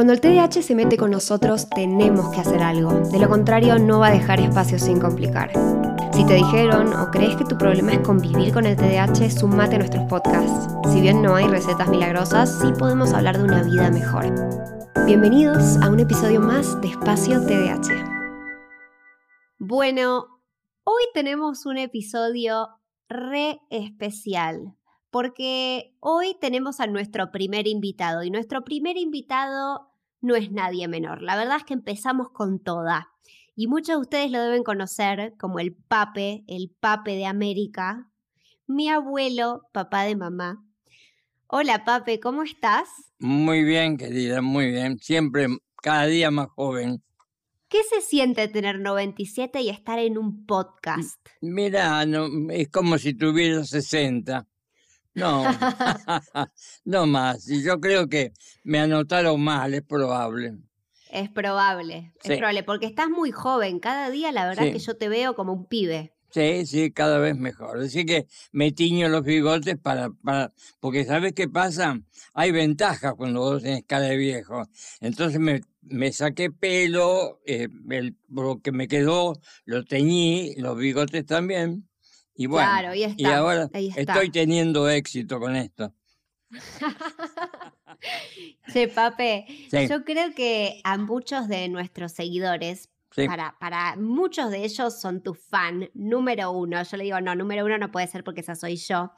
[0.00, 2.90] Cuando el TDAH se mete con nosotros, tenemos que hacer algo.
[3.10, 5.52] De lo contrario, no va a dejar espacio sin complicar.
[6.14, 9.80] Si te dijeron o crees que tu problema es convivir con el TDAH, sumate a
[9.80, 10.74] nuestros podcasts.
[10.90, 14.24] Si bien no hay recetas milagrosas, sí podemos hablar de una vida mejor.
[15.04, 17.90] Bienvenidos a un episodio más de Espacio TDAH.
[19.58, 20.24] Bueno,
[20.84, 22.68] hoy tenemos un episodio
[23.10, 24.78] re especial
[25.10, 29.89] porque hoy tenemos a nuestro primer invitado y nuestro primer invitado
[30.20, 31.22] no es nadie menor.
[31.22, 33.10] La verdad es que empezamos con toda.
[33.54, 38.10] Y muchos de ustedes lo deben conocer como el Pape, el Pape de América,
[38.66, 40.64] mi abuelo, papá de mamá.
[41.46, 42.88] Hola Pape, ¿cómo estás?
[43.18, 44.98] Muy bien, querida, muy bien.
[44.98, 45.48] Siempre,
[45.82, 47.02] cada día más joven.
[47.68, 51.24] ¿Qué se siente tener 97 y estar en un podcast?
[51.40, 54.46] Mira, no, es como si tuviera 60.
[55.20, 55.44] No,
[56.84, 57.48] no más.
[57.48, 58.32] Y yo creo que
[58.64, 60.58] me anotaron mal, es probable.
[61.10, 63.80] Es probable, es probable, porque estás muy joven.
[63.80, 66.12] Cada día la verdad que yo te veo como un pibe.
[66.30, 67.80] Sí, sí, cada vez mejor.
[67.80, 72.00] Así que me tiño los bigotes para, para, porque ¿sabes qué pasa?
[72.34, 74.68] Hay ventajas cuando vos tenés cara de viejo.
[75.00, 81.26] Entonces me, me saqué pelo, eh, el, lo que me quedó lo teñí, los bigotes
[81.26, 81.89] también.
[82.40, 85.92] Y bueno, y ahora estoy teniendo éxito con esto.
[88.72, 89.44] sí, Pape,
[89.86, 92.88] yo creo que a muchos de nuestros seguidores,
[93.26, 96.82] para, para muchos de ellos son tu fan número uno.
[96.82, 99.10] Yo le digo, no, número uno no puede ser porque esa soy yo.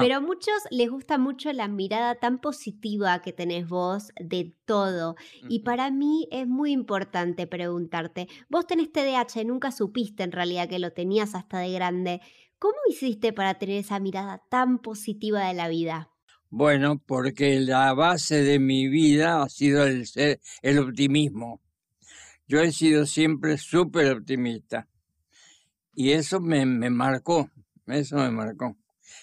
[0.00, 5.14] Pero a muchos les gusta mucho la mirada tan positiva que tenés vos de todo.
[5.48, 10.80] Y para mí es muy importante preguntarte, vos tenés TDAH, nunca supiste en realidad que
[10.80, 12.20] lo tenías hasta de grande.
[12.58, 16.10] ¿Cómo hiciste para tener esa mirada tan positiva de la vida?
[16.50, 20.06] Bueno, porque la base de mi vida ha sido el,
[20.62, 21.60] el optimismo.
[22.46, 24.88] Yo he sido siempre súper optimista.
[25.94, 27.50] Y eso me, marcó,
[27.86, 28.76] eso me marcó.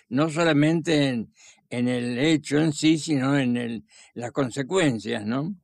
[0.09, 1.33] No solamente en,
[1.69, 5.55] en el hecho en sí, sino en el, las consecuencias, ¿no?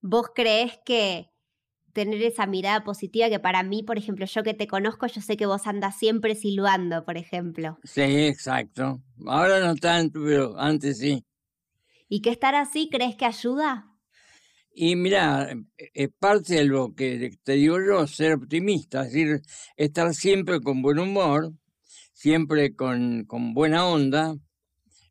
[0.00, 1.30] ¿Vos crees que
[1.94, 5.36] tener esa mirada positiva que para mí, por ejemplo, yo que te conozco, yo sé
[5.36, 7.78] que vos andas siempre silbando, por ejemplo.
[7.84, 9.00] Sí, exacto.
[9.26, 11.24] Ahora no tanto, pero antes sí.
[12.08, 13.90] ¿Y que estar así crees que ayuda?
[14.76, 19.40] Y mira, es parte de lo que te digo yo, ser optimista, es decir,
[19.76, 21.52] estar siempre con buen humor,
[22.12, 24.34] siempre con, con buena onda,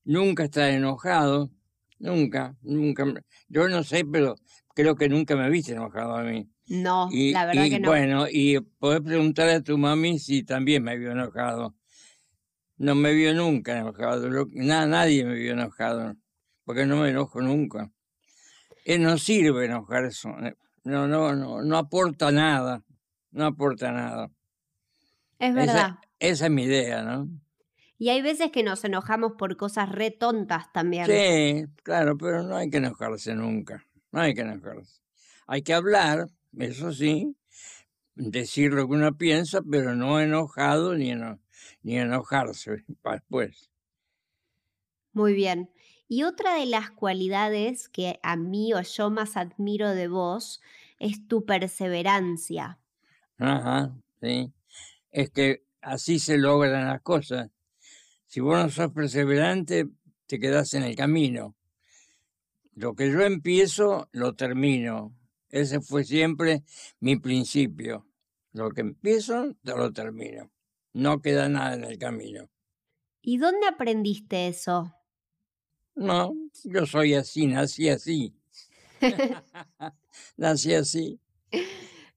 [0.04, 1.50] nunca estar enojado,
[1.98, 3.06] nunca, nunca.
[3.48, 4.36] Yo no sé, pero
[4.76, 6.53] creo que nunca me viste enojado a mí.
[6.68, 7.90] No, la verdad que no.
[7.90, 11.76] Bueno, y podés preguntarle a tu mami si también me vio enojado.
[12.78, 16.16] No me vio nunca enojado, nadie me vio enojado,
[16.66, 17.92] porque no me enojo nunca.
[18.86, 22.84] Eh, no sirve enojar eso, eh, no, no, no, no aporta nada,
[23.32, 24.30] no aporta nada.
[25.40, 26.00] Es verdad.
[26.20, 27.30] Esa, es mi idea, ¿no?
[27.98, 31.06] Y hay veces que nos enojamos por cosas re tontas también.
[31.06, 35.02] Sí, claro, pero no hay que enojarse nunca, no hay que enojarse.
[35.48, 36.28] Hay que hablar,
[36.60, 37.36] eso sí,
[38.16, 41.14] decir lo que uno piensa, pero no enojado ni,
[41.84, 43.72] ni enojarse después.
[45.12, 45.72] Muy bien.
[46.08, 50.62] Y otra de las cualidades que a mí o yo más admiro de vos
[51.00, 52.80] es tu perseverancia.
[53.38, 54.52] Ajá, sí.
[55.12, 57.50] Es que así se logran las cosas.
[58.28, 59.88] Si vos no sos perseverante,
[60.28, 61.56] te quedás en el camino.
[62.76, 65.16] Lo que yo empiezo, lo termino.
[65.54, 66.64] Ese fue siempre
[67.00, 68.08] mi principio.
[68.54, 70.52] Lo que empiezo, te lo termino.
[70.94, 72.50] No queda nada en el camino.
[73.22, 74.92] ¿Y dónde aprendiste eso?
[75.94, 78.34] No, yo soy así, nací así.
[80.38, 81.20] nací así.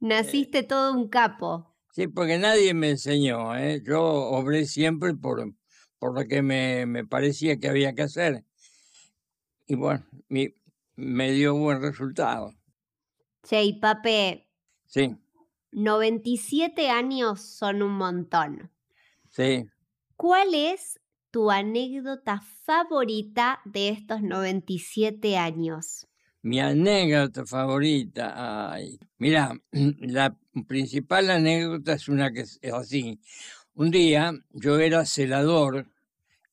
[0.00, 1.76] Naciste todo un capo.
[1.92, 3.54] Sí, porque nadie me enseñó.
[3.54, 3.82] ¿eh?
[3.84, 5.52] Yo obré siempre por,
[5.98, 8.46] por lo que me, me parecía que había que hacer.
[9.66, 10.54] Y bueno, mi,
[10.94, 12.54] me dio buen resultado.
[13.48, 14.48] Che, y Pape.
[14.86, 15.16] Sí.
[15.70, 18.72] 97 años son un montón.
[19.30, 19.66] Sí.
[20.16, 20.98] ¿Cuál es
[21.30, 26.08] tu anécdota favorita de estos 97 años?
[26.42, 29.52] Mi anécdota favorita, ay, mira,
[30.00, 33.20] la principal anécdota es una que es así.
[33.74, 35.86] Un día yo era celador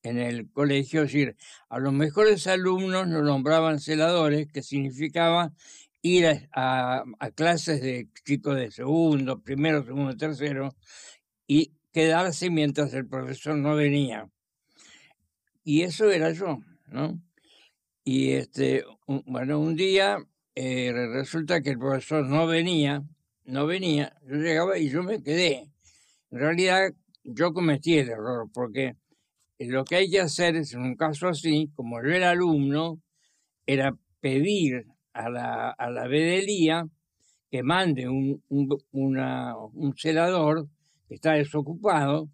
[0.04, 1.36] en el colegio, es decir,
[1.68, 5.52] a los mejores alumnos nos nombraban celadores, que significaba
[6.04, 7.02] ir a,
[7.34, 10.76] clases de chicos de segundo, primero, segundo, tercero,
[11.46, 14.28] y quedarse mientras el profesor no venía.
[15.64, 16.58] Y eso era yo,
[16.88, 17.22] ¿no?
[18.04, 18.84] Y este,
[19.24, 20.18] bueno, un día
[20.54, 23.02] eh, resulta que el profesor no venía,
[23.46, 25.72] no venía, yo llegaba y yo me quedé.
[26.30, 26.92] En realidad
[27.22, 28.96] yo cometí el error, porque
[29.58, 33.00] lo que hay que hacer es, en un caso así, como yo era alumno,
[33.64, 36.86] era pedir a la, a la bedelía
[37.50, 40.68] que mande un, un, celador
[41.08, 42.28] que está desocupado.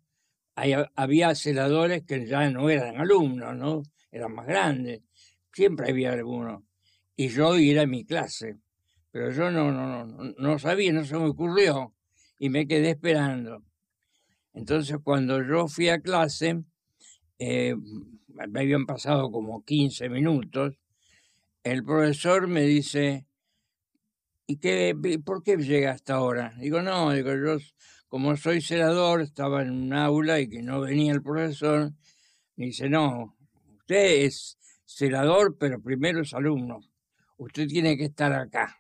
[0.54, 3.82] había celadores que ya no eran alumnos, ¿no?
[4.10, 5.02] Eran más grandes.
[5.52, 6.64] Siempre había alguno.
[7.16, 8.56] Y yo iba a mi clase.
[9.10, 11.94] Pero yo no, no, no, no sabía, no se me ocurrió.
[12.38, 13.62] Y me quedé esperando.
[14.54, 16.62] Entonces, cuando yo fui a clase,
[17.38, 17.74] eh,
[18.48, 20.76] me habían pasado como 15 minutos,
[21.62, 23.26] el profesor me dice,
[24.46, 26.54] ¿y qué, por qué llega hasta ahora?
[26.58, 27.58] Digo, no, digo, yo
[28.08, 31.92] como soy celador, estaba en un aula y que no venía el profesor,
[32.56, 33.36] me dice, no,
[33.76, 36.80] usted es celador, pero primero es alumno,
[37.36, 38.76] usted tiene que estar acá.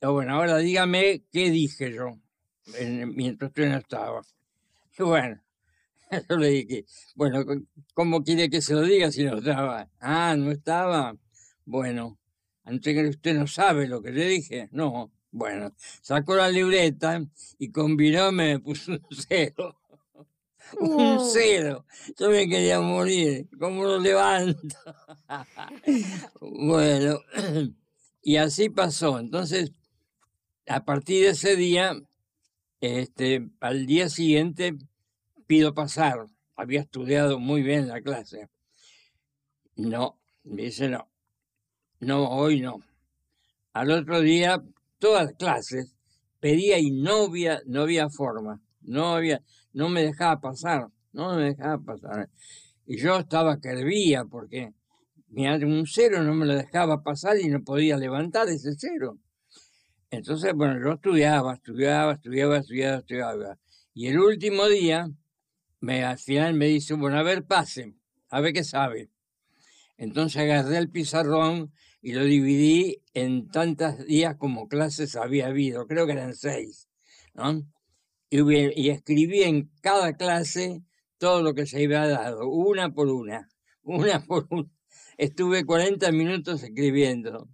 [0.00, 2.18] bueno, ahora dígame qué dije yo
[3.14, 4.22] mientras usted no estaba.
[4.98, 5.40] Y bueno,
[6.38, 6.84] le dije,
[7.14, 7.44] bueno,
[7.94, 9.88] ¿cómo quiere que se lo diga si no estaba?
[10.00, 11.16] Ah, no estaba.
[11.64, 12.18] Bueno,
[12.64, 14.68] antes que usted no sabe lo que le dije.
[14.72, 17.22] No, bueno, sacó la libreta
[17.58, 19.74] y combinó me puso un cero.
[20.80, 21.86] Un cero.
[22.18, 23.48] Yo me quería morir.
[23.58, 24.76] ¿Cómo lo levanto?
[26.42, 27.20] bueno,
[28.22, 29.18] y así pasó.
[29.18, 29.72] Entonces,
[30.66, 31.96] a partir de ese día,
[32.82, 34.76] este, al día siguiente
[35.48, 36.26] pido pasar.
[36.54, 38.48] Había estudiado muy bien la clase.
[39.74, 41.10] No, me dice no.
[41.98, 42.78] No, hoy no.
[43.72, 44.62] Al otro día,
[44.98, 45.96] todas las clases,
[46.38, 48.60] pedía y no había, no había forma.
[48.82, 49.42] No había,
[49.72, 50.88] no me dejaba pasar.
[51.12, 52.30] No me dejaba pasar.
[52.86, 54.72] Y yo estaba que hervía porque
[55.30, 59.18] un cero no me lo dejaba pasar y no podía levantar ese cero.
[60.10, 63.58] Entonces, bueno, yo estudiaba, estudiaba, estudiaba, estudiaba, estudiaba.
[63.92, 65.10] Y el último día,
[65.80, 67.94] me, al final me dice, bueno, a ver, pase,
[68.30, 69.10] a ver qué sabe.
[69.96, 76.06] Entonces agarré el pizarrón y lo dividí en tantos días como clases había habido, creo
[76.06, 76.88] que eran seis,
[77.34, 77.66] ¿no?
[78.30, 78.40] Y,
[78.80, 80.82] y escribí en cada clase
[81.18, 83.48] todo lo que se había dado, una por una,
[83.82, 84.70] una por una.
[85.16, 87.48] Estuve 40 minutos escribiendo.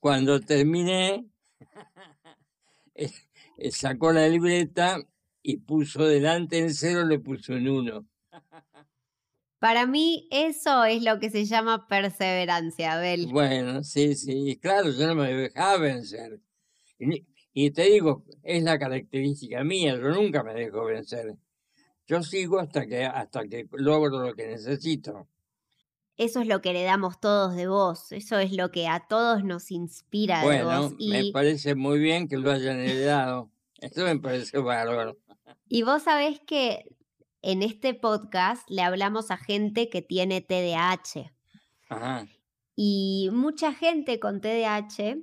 [0.00, 1.26] Cuando terminé,
[2.94, 3.10] eh,
[3.70, 4.98] sacó la libreta
[5.42, 8.06] y puso delante el cero, le puso un uno.
[9.58, 13.26] Para mí eso es lo que se llama perseverancia, Abel.
[13.26, 16.40] Bueno, sí, sí, claro, yo no me dejaba vencer.
[17.52, 21.34] Y, te digo, es la característica mía, yo nunca me dejo vencer.
[22.06, 25.28] Yo sigo hasta que, hasta que logro lo que necesito.
[26.16, 29.72] Eso es lo que heredamos todos de vos, eso es lo que a todos nos
[29.72, 30.94] inspira de vos.
[30.98, 31.10] Y...
[31.10, 33.50] me parece muy bien que lo hayan heredado.
[33.80, 35.16] Eso me parece bárbaro.
[35.68, 36.96] Y vos sabés que
[37.42, 41.32] en este podcast le hablamos a gente que tiene TDAH.
[42.74, 45.16] Y mucha gente con TDAH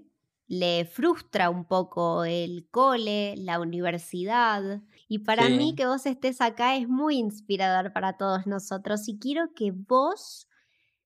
[0.48, 4.82] le frustra un poco el cole, la universidad.
[5.08, 9.08] Y para mí que vos estés acá es muy inspirador para todos nosotros.
[9.08, 10.48] Y quiero que vos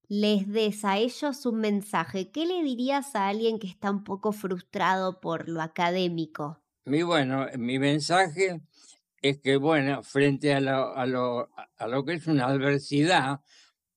[0.08, 2.32] les des a ellos un mensaje.
[2.32, 6.60] ¿Qué le dirías a alguien que está un poco frustrado por lo académico?
[6.86, 8.62] Mi bueno, mi mensaje
[9.22, 13.42] es que, bueno, frente a lo, a lo, a lo que es una adversidad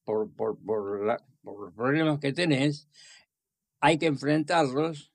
[0.04, 1.06] por, por, por,
[1.42, 2.88] los problemas que tenés,
[3.80, 5.12] hay que enfrentarlos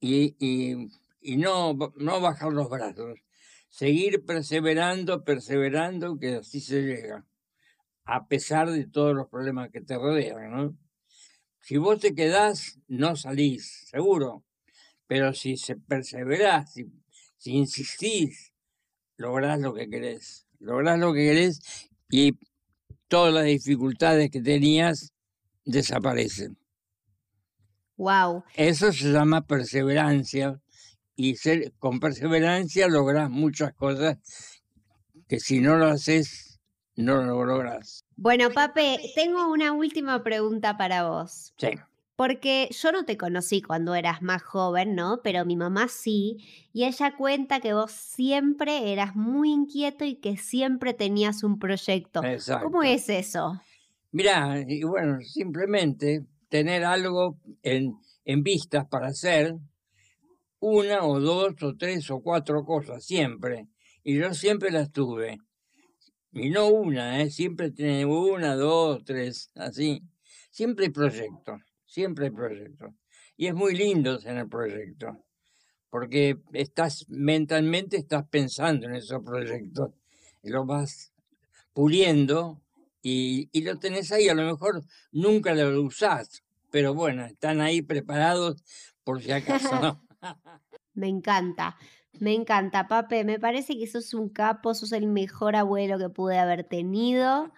[0.00, 0.88] y, y,
[1.20, 3.20] y no, no bajar los brazos.
[3.68, 7.24] Seguir perseverando, perseverando, que así se llega,
[8.04, 10.76] a pesar de todos los problemas que te rodean, ¿no?
[11.60, 14.44] Si vos te quedás, no salís, seguro.
[15.06, 16.92] Pero si se perseverás, si,
[17.36, 18.51] si insistís,
[19.22, 20.46] lográs lo que querés.
[20.58, 21.60] Lográs lo que querés
[22.10, 22.38] y
[23.08, 25.12] todas las dificultades que tenías
[25.64, 26.58] desaparecen.
[27.96, 28.42] Wow.
[28.54, 30.60] Eso se llama perseverancia
[31.14, 34.18] y ser, con perseverancia lográs muchas cosas
[35.28, 36.60] que si no lo haces
[36.96, 38.04] no lo logras.
[38.16, 41.54] Bueno, Pape, tengo una última pregunta para vos.
[41.56, 41.70] Sí.
[42.22, 45.22] Porque yo no te conocí cuando eras más joven, ¿no?
[45.24, 46.36] Pero mi mamá sí.
[46.72, 52.22] Y ella cuenta que vos siempre eras muy inquieto y que siempre tenías un proyecto.
[52.22, 52.66] Exacto.
[52.66, 53.60] ¿Cómo es eso?
[54.12, 59.56] Mira, y bueno, simplemente tener algo en, en vistas para hacer,
[60.60, 63.66] una o dos o tres o cuatro cosas, siempre.
[64.04, 65.38] Y yo siempre las tuve.
[66.30, 67.30] Y no una, ¿eh?
[67.30, 70.04] siempre tenía una, dos, tres, así
[70.52, 71.60] siempre hay proyectos,
[71.92, 72.94] siempre hay proyectos.
[73.36, 75.16] Y es muy lindo tener proyectos,
[75.90, 79.90] porque estás mentalmente estás pensando en esos proyectos,
[80.42, 81.12] y los vas
[81.74, 82.62] puliendo
[83.02, 87.82] y, y lo tenés ahí, a lo mejor nunca lo usás, pero bueno, están ahí
[87.82, 88.62] preparados
[89.04, 90.02] por si acaso.
[90.94, 91.76] Me encanta.
[92.20, 93.24] Me encanta, Pape.
[93.24, 97.52] Me parece que sos un capo, sos el mejor abuelo que pude haber tenido.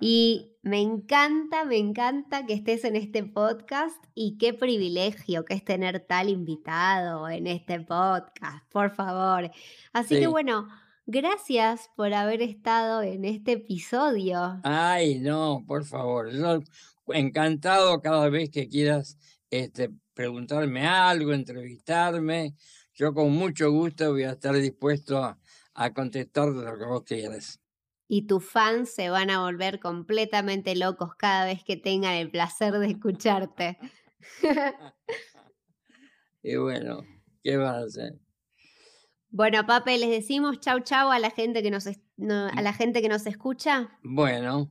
[0.00, 5.64] Y me encanta, me encanta que estés en este podcast y qué privilegio que es
[5.64, 9.50] tener tal invitado en este podcast, por favor.
[9.92, 10.68] Así que bueno,
[11.06, 14.60] gracias por haber estado en este episodio.
[14.64, 16.30] Ay, no, por favor.
[16.30, 16.60] Yo
[17.08, 19.18] encantado cada vez que quieras
[19.50, 22.54] este, preguntarme algo, entrevistarme
[22.94, 25.38] yo con mucho gusto voy a estar dispuesto a,
[25.94, 27.60] contestar lo que vos quieras.
[28.06, 32.74] Y tus fans se van a volver completamente locos cada vez que tengan el placer
[32.74, 33.78] de escucharte.
[36.42, 37.02] y bueno,
[37.42, 38.14] ¿qué va a hacer?
[39.30, 43.08] Bueno, Pape, les decimos chau chau a la gente que nos, a la gente que
[43.08, 43.98] nos escucha.
[44.04, 44.70] Bueno,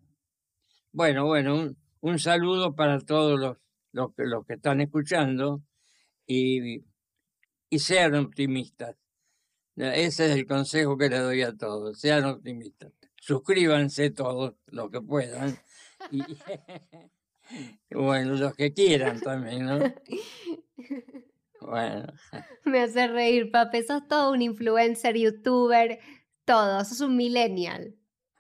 [0.94, 3.58] bueno, bueno, un, saludo para todos los,
[3.92, 5.62] los, los que están escuchando
[6.26, 6.86] y
[7.74, 8.96] y sean optimistas.
[9.76, 12.92] Ese es el consejo que le doy a todos, sean optimistas.
[13.20, 15.58] Suscríbanse todos los que puedan.
[16.12, 16.22] Y,
[17.92, 19.80] bueno, los que quieran también, ¿no?
[21.62, 22.14] Bueno.
[22.66, 23.82] Me hace reír, papi.
[23.82, 26.00] Sos todo un influencer, youtuber,
[26.46, 26.86] todo.
[26.86, 27.96] Sos un millennial.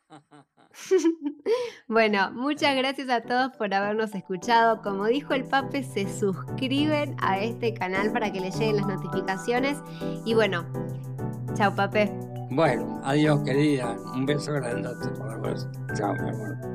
[1.88, 4.82] bueno, muchas gracias a todos por habernos escuchado.
[4.82, 9.77] Como dijo el Pape, se suscriben a este canal para que les lleguen las notificaciones.
[10.25, 10.65] Y bueno,
[11.56, 12.12] chao Pape.
[12.50, 13.98] Bueno, adiós querida.
[14.13, 14.51] Un beso
[15.42, 15.68] vos.
[15.96, 16.73] Chao, mi amor.